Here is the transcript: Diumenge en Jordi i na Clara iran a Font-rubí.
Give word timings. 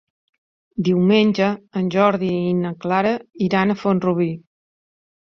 Diumenge 0.85 1.49
en 1.81 1.91
Jordi 1.95 2.29
i 2.51 2.55
na 2.61 2.71
Clara 2.85 3.11
iran 3.49 3.75
a 3.75 3.77
Font-rubí. 3.83 4.31